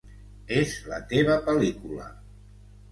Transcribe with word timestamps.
És 0.61 0.71
la 0.93 0.99
teva 1.13 1.39
pel·lícula. 1.51 2.13